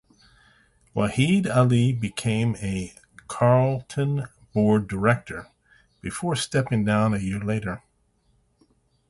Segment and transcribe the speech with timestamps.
[0.95, 2.91] Waheed Alli became a
[3.27, 5.49] Carlton board director
[6.01, 7.83] before stepping down a year later.